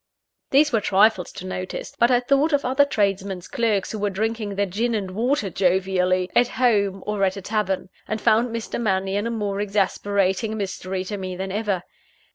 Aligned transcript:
These 0.49 0.71
were 0.71 0.81
trifles 0.81 1.31
to 1.33 1.45
notice; 1.45 1.93
but 1.99 2.09
I 2.09 2.21
thought 2.21 2.53
of 2.53 2.65
other 2.65 2.85
tradesmen's 2.85 3.47
clerks 3.47 3.91
who 3.91 3.99
were 3.99 4.09
drinking 4.09 4.55
their 4.55 4.65
gin 4.65 4.95
and 4.95 5.11
water 5.11 5.51
jovially, 5.51 6.27
at 6.35 6.47
home 6.57 7.03
or 7.05 7.23
at 7.23 7.37
a 7.37 7.41
tavern, 7.43 7.89
and 8.07 8.19
found 8.19 8.49
Mr. 8.49 8.81
Mannion 8.81 9.27
a 9.27 9.29
more 9.29 9.59
exasperating 9.61 10.57
mystery 10.57 11.03
to 11.03 11.17
me 11.17 11.35
than 11.35 11.51
ever. 11.51 11.83